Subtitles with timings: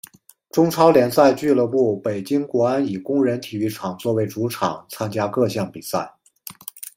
[0.49, 6.11] 中超联赛俱乐部北京国安以工人体育场作为主场参加各项比赛。